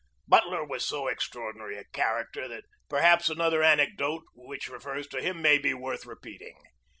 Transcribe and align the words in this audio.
Butler 0.27 0.65
was 0.65 0.83
so 0.83 1.07
extraordinary 1.07 1.77
a 1.77 1.83
character 1.83 2.47
that 2.47 2.63
per 2.89 3.01
haps 3.01 3.29
another 3.29 3.61
anecdote 3.61 4.23
which 4.33 4.67
refers 4.67 5.05
to 5.09 5.21
him 5.21 5.43
may 5.43 5.59
be 5.59 5.75
worth 5.75 6.07
repeating. 6.07 6.57